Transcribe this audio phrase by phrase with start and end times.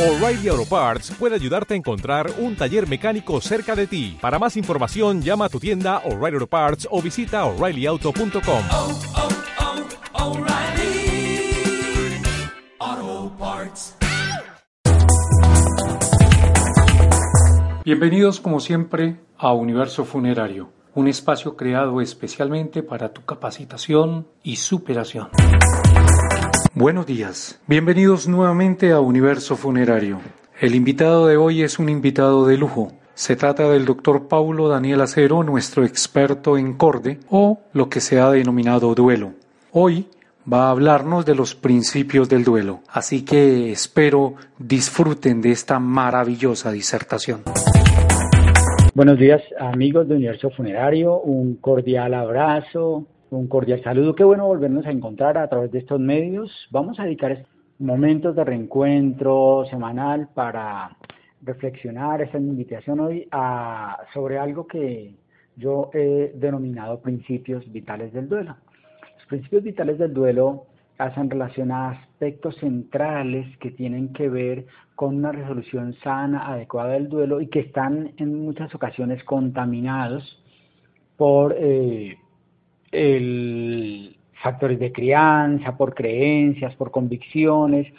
[0.00, 4.16] O'Reilly Auto Parts puede ayudarte a encontrar un taller mecánico cerca de ti.
[4.18, 8.62] Para más información, llama a tu tienda O'Reilly Auto Parts o visita oreillyauto.com.
[8.72, 8.98] oh,
[12.78, 13.94] oh, Parts.
[17.84, 25.28] Bienvenidos como siempre a Universo Funerario, un espacio creado especialmente para tu capacitación y superación.
[26.72, 30.20] Buenos días, bienvenidos nuevamente a Universo Funerario.
[30.60, 32.92] El invitado de hoy es un invitado de lujo.
[33.14, 38.20] Se trata del doctor Paulo Daniel Acero, nuestro experto en corde o lo que se
[38.20, 39.32] ha denominado duelo.
[39.72, 40.06] Hoy
[40.50, 46.70] va a hablarnos de los principios del duelo, así que espero disfruten de esta maravillosa
[46.70, 47.42] disertación.
[48.94, 54.14] Buenos días amigos de Universo Funerario, un cordial abrazo, un cordial saludo.
[54.14, 56.50] Qué bueno volvernos a encontrar a través de estos medios.
[56.70, 57.44] Vamos a dedicar
[57.78, 60.96] momentos de reencuentro semanal para
[61.42, 65.14] reflexionar, esta es mi invitación hoy, a, sobre algo que
[65.56, 68.56] yo he denominado principios vitales del duelo.
[69.16, 70.66] Los principios vitales del duelo
[70.98, 77.08] hacen relación a aspectos centrales que tienen que ver con una resolución sana, adecuada del
[77.08, 80.42] duelo y que están en muchas ocasiones contaminados
[81.16, 82.18] por eh,
[82.92, 87.92] el factores de crianza, por creencias, por convicciones,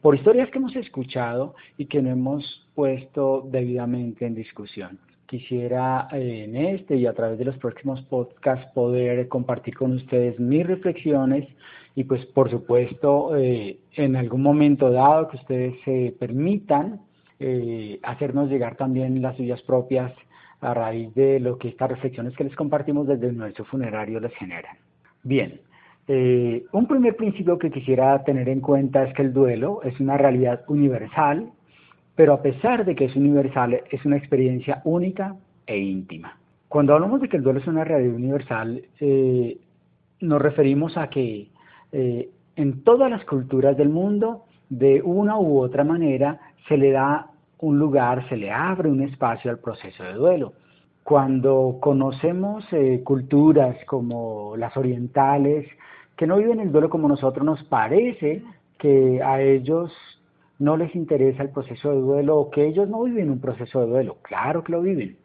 [0.00, 4.98] por historias que hemos escuchado y que no hemos puesto debidamente en discusión.
[5.26, 10.38] Quisiera eh, en este y a través de los próximos podcasts poder compartir con ustedes
[10.38, 11.46] mis reflexiones
[11.94, 17.02] y pues por supuesto eh, en algún momento dado que ustedes se permitan
[17.40, 20.12] eh, hacernos llegar también las suyas propias
[20.60, 24.76] a raíz de lo que estas reflexiones que les compartimos desde nuestro funerario les generan.
[25.22, 25.60] Bien,
[26.08, 30.16] eh, un primer principio que quisiera tener en cuenta es que el duelo es una
[30.16, 31.50] realidad universal,
[32.14, 35.36] pero a pesar de que es universal, es una experiencia única
[35.66, 36.36] e íntima.
[36.68, 39.58] Cuando hablamos de que el duelo es una realidad universal, eh,
[40.20, 41.48] nos referimos a que
[41.92, 47.27] eh, en todas las culturas del mundo, de una u otra manera, se le da
[47.60, 50.52] un lugar, se le abre un espacio al proceso de duelo.
[51.02, 55.66] Cuando conocemos eh, culturas como las orientales,
[56.16, 58.42] que no viven el duelo como nosotros, nos parece
[58.76, 59.92] que a ellos
[60.58, 63.86] no les interesa el proceso de duelo o que ellos no viven un proceso de
[63.86, 64.16] duelo.
[64.22, 65.16] Claro que lo viven.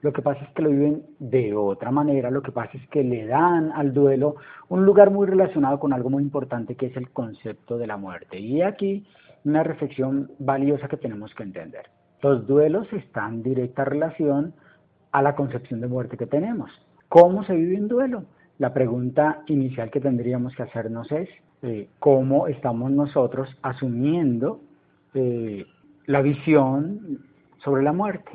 [0.00, 3.02] Lo que pasa es que lo viven de otra manera, lo que pasa es que
[3.02, 4.36] le dan al duelo
[4.68, 8.38] un lugar muy relacionado con algo muy importante que es el concepto de la muerte.
[8.38, 9.04] Y aquí
[9.48, 11.86] una reflexión valiosa que tenemos que entender.
[12.22, 14.54] Los duelos están en directa relación
[15.12, 16.70] a la concepción de muerte que tenemos.
[17.08, 18.24] ¿Cómo se vive un duelo?
[18.58, 21.28] La pregunta inicial que tendríamos que hacernos es
[21.62, 24.60] eh, cómo estamos nosotros asumiendo
[25.14, 25.64] eh,
[26.06, 27.20] la visión
[27.64, 28.30] sobre la muerte.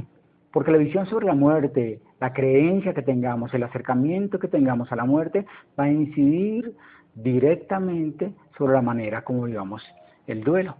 [0.51, 4.95] Porque la visión sobre la muerte, la creencia que tengamos, el acercamiento que tengamos a
[4.95, 5.45] la muerte
[5.77, 6.73] va a incidir
[7.15, 9.83] directamente sobre la manera como vivamos
[10.25, 10.75] el duelo.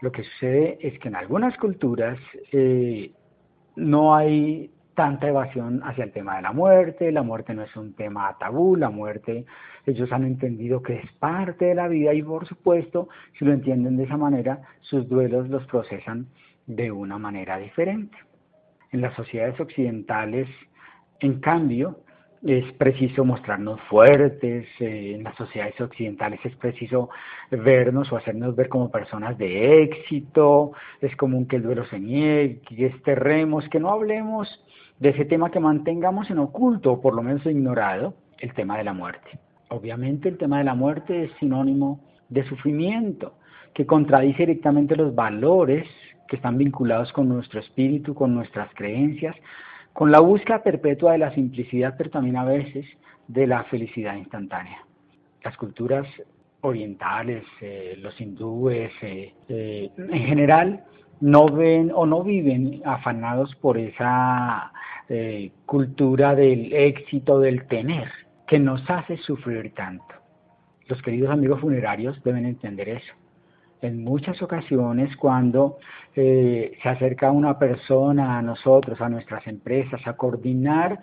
[0.00, 2.18] Lo que sucede es que en algunas culturas
[2.52, 3.12] eh,
[3.76, 7.94] no hay tanta evasión hacia el tema de la muerte, la muerte no es un
[7.94, 9.44] tema tabú, la muerte
[9.86, 13.08] ellos han entendido que es parte de la vida y por supuesto,
[13.38, 16.26] si lo entienden de esa manera, sus duelos los procesan
[16.66, 18.16] de una manera diferente.
[18.92, 20.48] En las sociedades occidentales,
[21.20, 22.00] en cambio,
[22.42, 27.10] es preciso mostrarnos fuertes, eh, en las sociedades occidentales es preciso
[27.50, 32.60] vernos o hacernos ver como personas de éxito, es común que el duelo se niegue,
[32.60, 34.48] que desterremos, que no hablemos
[34.98, 38.84] de ese tema, que mantengamos en oculto o por lo menos ignorado el tema de
[38.84, 39.38] la muerte.
[39.68, 43.34] Obviamente el tema de la muerte es sinónimo de sufrimiento,
[43.74, 45.86] que contradice directamente los valores
[46.26, 49.36] que están vinculados con nuestro espíritu, con nuestras creencias,
[49.92, 52.86] con la búsqueda perpetua de la simplicidad, pero también a veces
[53.28, 54.84] de la felicidad instantánea.
[55.42, 56.06] Las culturas
[56.62, 60.84] orientales, eh, los hindúes, eh, eh, en general,
[61.20, 64.72] no ven o no viven afanados por esa
[65.66, 68.08] cultura del éxito, del tener,
[68.46, 70.14] que nos hace sufrir tanto.
[70.86, 73.12] Los queridos amigos funerarios deben entender eso.
[73.82, 75.78] En muchas ocasiones cuando
[76.14, 81.00] eh, se acerca una persona a nosotros, a nuestras empresas, a coordinar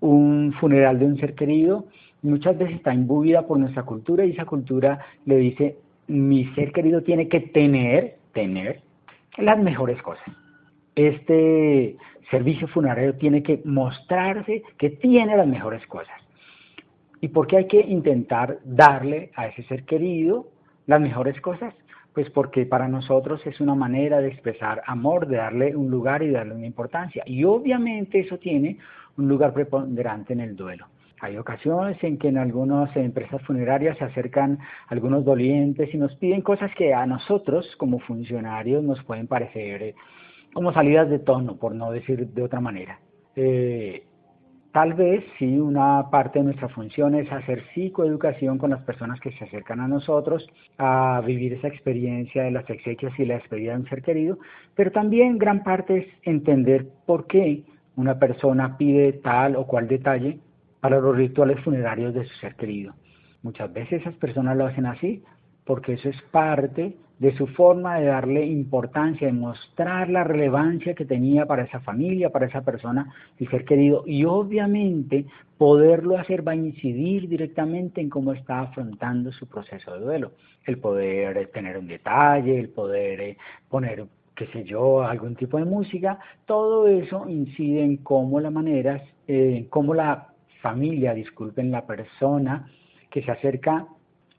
[0.00, 1.86] un funeral de un ser querido,
[2.22, 7.02] muchas veces está imbuida por nuestra cultura y esa cultura le dice, mi ser querido
[7.02, 8.80] tiene que tener, tener
[9.38, 10.26] las mejores cosas.
[10.94, 11.96] Este
[12.30, 16.14] servicio funerario tiene que mostrarse que tiene las mejores cosas.
[17.20, 20.48] ¿Y por qué hay que intentar darle a ese ser querido
[20.86, 21.74] las mejores cosas?
[22.14, 26.30] Pues porque para nosotros es una manera de expresar amor, de darle un lugar y
[26.30, 27.22] darle una importancia.
[27.26, 28.78] Y obviamente eso tiene
[29.16, 30.86] un lugar preponderante en el duelo.
[31.22, 36.42] Hay ocasiones en que en algunas empresas funerarias se acercan algunos dolientes y nos piden
[36.42, 39.94] cosas que a nosotros como funcionarios nos pueden parecer eh,
[40.52, 42.98] como salidas de tono, por no decir de otra manera.
[43.36, 44.02] Eh,
[44.72, 49.30] Tal vez sí, una parte de nuestra función es hacer psicoeducación con las personas que
[49.32, 50.48] se acercan a nosotros
[50.78, 54.38] a vivir esa experiencia de las exequias y la despedida de un ser querido,
[54.74, 57.64] pero también gran parte es entender por qué
[57.96, 60.38] una persona pide tal o cual detalle
[60.80, 62.94] para los rituales funerarios de su ser querido.
[63.42, 65.22] Muchas veces esas personas lo hacen así
[65.66, 71.04] porque eso es parte de su forma de darle importancia, de mostrar la relevancia que
[71.04, 75.26] tenía para esa familia, para esa persona, el ser querido, y obviamente
[75.56, 80.32] poderlo hacer va a incidir directamente en cómo está afrontando su proceso de duelo.
[80.66, 83.36] El poder tener un detalle, el poder eh,
[83.68, 84.04] poner
[84.34, 89.68] qué sé yo, algún tipo de música, todo eso incide en cómo la manera, eh,
[89.70, 90.26] cómo la
[90.60, 92.68] familia, disculpen, la persona
[93.10, 93.86] que se acerca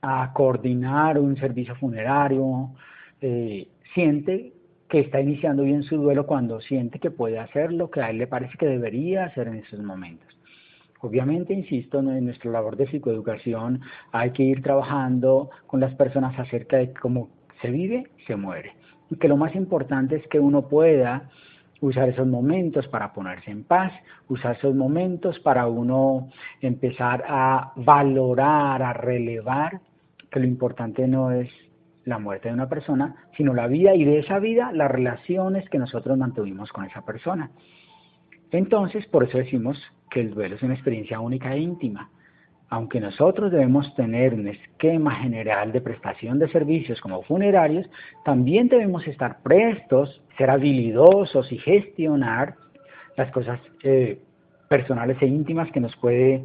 [0.06, 2.70] a coordinar un servicio funerario,
[3.22, 4.52] eh, siente
[4.86, 8.18] que está iniciando bien su duelo cuando siente que puede hacer lo que a él
[8.18, 10.28] le parece que debería hacer en esos momentos.
[11.00, 13.80] Obviamente, insisto, en nuestra labor de psicoeducación
[14.12, 17.30] hay que ir trabajando con las personas acerca de cómo
[17.62, 18.72] se vive, se muere.
[19.10, 21.30] Y que lo más importante es que uno pueda
[21.80, 23.92] usar esos momentos para ponerse en paz,
[24.28, 26.28] usar esos momentos para uno
[26.60, 29.80] empezar a valorar, a relevar
[30.34, 31.48] que lo importante no es
[32.04, 35.78] la muerte de una persona, sino la vida y de esa vida las relaciones que
[35.78, 37.52] nosotros mantuvimos con esa persona.
[38.50, 42.10] Entonces, por eso decimos que el duelo es una experiencia única e íntima.
[42.68, 47.88] Aunque nosotros debemos tener un esquema general de prestación de servicios como funerarios,
[48.24, 52.56] también debemos estar prestos, ser habilidosos y gestionar
[53.16, 54.18] las cosas eh,
[54.68, 56.44] personales e íntimas que nos puede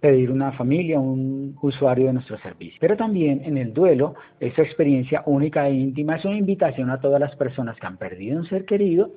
[0.00, 2.78] pedir una familia, un usuario de nuestro servicio.
[2.80, 7.20] Pero también en el duelo, esa experiencia única e íntima es una invitación a todas
[7.20, 9.12] las personas que han perdido un ser querido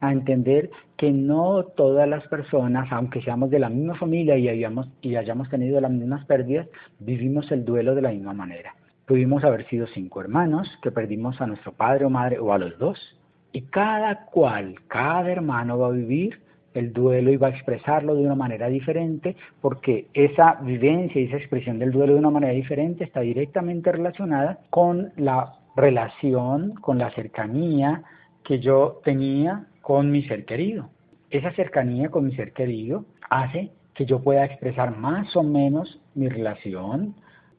[0.00, 4.88] a entender que no todas las personas, aunque seamos de la misma familia y hayamos,
[5.00, 6.68] y hayamos tenido las mismas pérdidas,
[6.98, 8.74] vivimos el duelo de la misma manera.
[9.06, 12.76] Pudimos haber sido cinco hermanos que perdimos a nuestro padre o madre o a los
[12.78, 12.98] dos.
[13.52, 16.40] Y cada cual, cada hermano va a vivir
[16.76, 21.36] el duelo y va a expresarlo de una manera diferente porque esa vivencia y esa
[21.36, 27.10] expresión del duelo de una manera diferente está directamente relacionada con la relación, con la
[27.10, 28.02] cercanía
[28.44, 30.90] que yo tenía con mi ser querido.
[31.30, 36.28] Esa cercanía con mi ser querido hace que yo pueda expresar más o menos mi
[36.28, 37.14] relación,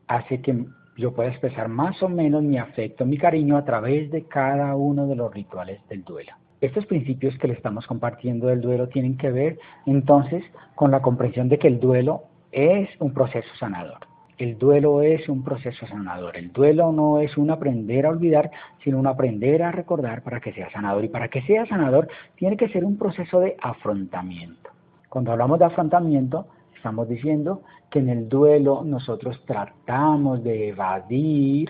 [0.07, 0.65] hace que
[0.97, 5.07] yo pueda expresar más o menos mi afecto, mi cariño a través de cada uno
[5.07, 6.33] de los rituales del duelo.
[6.59, 10.43] Estos principios que le estamos compartiendo del duelo tienen que ver entonces
[10.73, 13.99] con la comprensión de que el duelo es un proceso sanador.
[14.39, 16.35] El duelo es un proceso sanador.
[16.35, 18.51] El duelo no es un aprender a olvidar,
[18.83, 21.03] sino un aprender a recordar para que sea sanador.
[21.05, 24.71] Y para que sea sanador tiene que ser un proceso de afrontamiento.
[25.09, 31.69] Cuando hablamos de afrontamiento, estamos diciendo que en el duelo nosotros tratamos de evadir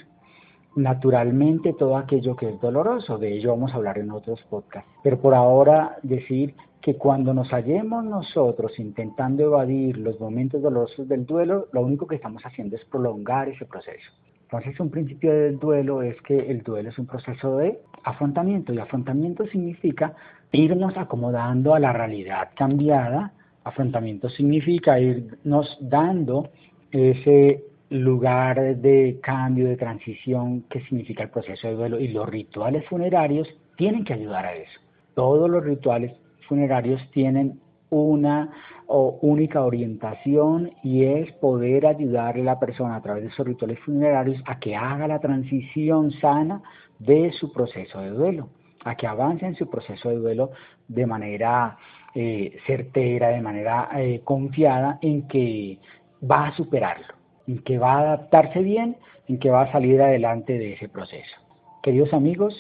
[0.77, 3.17] naturalmente todo aquello que es doloroso.
[3.17, 4.89] De ello vamos a hablar en otros podcasts.
[5.03, 11.25] Pero por ahora decir que cuando nos hallemos nosotros intentando evadir los momentos dolorosos del
[11.25, 14.11] duelo, lo único que estamos haciendo es prolongar ese proceso.
[14.43, 18.79] Entonces un principio del duelo es que el duelo es un proceso de afrontamiento y
[18.79, 20.15] afrontamiento significa
[20.53, 23.33] irnos acomodando a la realidad cambiada.
[23.65, 26.49] Afrontamiento significa irnos dando
[26.91, 32.85] ese lugar de cambio, de transición que significa el proceso de duelo y los rituales
[32.87, 34.79] funerarios tienen que ayudar a eso.
[35.13, 36.13] Todos los rituales
[36.47, 38.51] funerarios tienen una
[38.87, 43.79] o única orientación y es poder ayudarle a la persona a través de esos rituales
[43.79, 46.61] funerarios a que haga la transición sana
[46.99, 48.49] de su proceso de duelo,
[48.83, 50.51] a que avance en su proceso de duelo
[50.87, 51.77] de manera
[52.13, 55.79] eh, certera, de manera eh, confiada en que
[56.23, 57.16] va a superarlo
[57.47, 61.35] en que va a adaptarse bien, en que va a salir adelante de ese proceso.
[61.81, 62.53] Queridos amigos,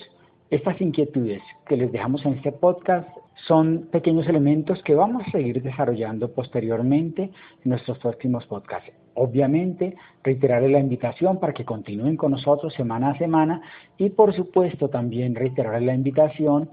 [0.49, 3.09] estas inquietudes que les dejamos en este podcast
[3.45, 8.91] son pequeños elementos que vamos a seguir desarrollando posteriormente en nuestros próximos podcasts.
[9.13, 13.61] Obviamente, reiteraré la invitación para que continúen con nosotros semana a semana
[13.97, 16.69] y por supuesto también reiteraré la invitación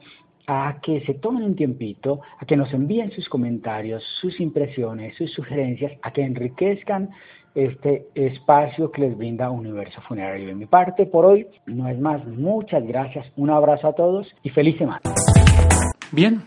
[0.46, 5.32] a que se tomen un tiempito, a que nos envíen sus comentarios, sus impresiones, sus
[5.32, 7.10] sugerencias, a que enriquezcan
[7.54, 10.48] este espacio que les brinda Universo Funerario.
[10.48, 12.24] De mi parte, por hoy, no es más.
[12.26, 15.00] Muchas gracias, un abrazo a todos y feliz semana.
[16.10, 16.42] Bien,